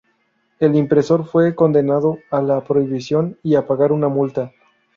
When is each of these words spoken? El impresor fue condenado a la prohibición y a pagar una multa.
El 0.59 0.75
impresor 0.75 1.27
fue 1.27 1.53
condenado 1.53 2.17
a 2.31 2.41
la 2.41 2.63
prohibición 2.63 3.37
y 3.43 3.53
a 3.53 3.67
pagar 3.67 3.91
una 3.91 4.07
multa. 4.07 4.51